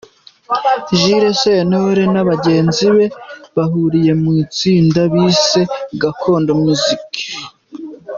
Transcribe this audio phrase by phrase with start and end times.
[0.99, 3.05] Jules Sentore n’abagenzi be
[3.55, 5.61] bahuriye mu itsinda bise
[6.01, 7.11] Gakondo music.